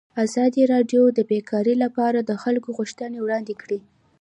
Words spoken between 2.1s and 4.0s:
د خلکو غوښتنې وړاندې کړي.